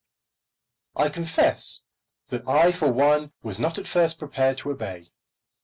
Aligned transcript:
I 0.95 1.09
confess 1.09 1.85
that 2.29 2.47
I 2.47 2.71
for 2.71 2.91
one 2.91 3.33
was 3.43 3.59
not 3.59 3.77
at 3.77 3.87
first 3.87 4.17
prepared 4.17 4.57
to 4.57 4.71
obey. 4.71 5.11